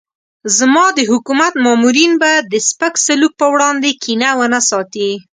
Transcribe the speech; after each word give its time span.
زما 0.57 0.85
د 0.97 0.99
حکومت 1.11 1.53
مامورین 1.65 2.11
به 2.21 2.31
د 2.51 2.53
سپک 2.67 2.93
سلوک 3.05 3.33
پر 3.39 3.47
وړاندې 3.53 3.91
کینه 4.03 4.29
ونه 4.39 4.59
ساتي. 4.69 5.11